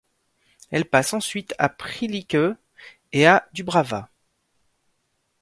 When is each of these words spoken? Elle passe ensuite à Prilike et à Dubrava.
Elle 0.71 0.85
passe 0.85 1.13
ensuite 1.13 1.53
à 1.59 1.69
Prilike 1.69 2.35
et 3.13 3.27
à 3.27 3.47
Dubrava. 3.53 4.09